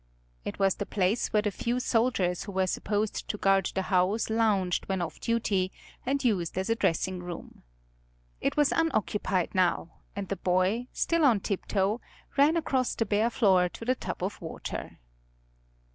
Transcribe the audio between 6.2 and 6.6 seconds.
used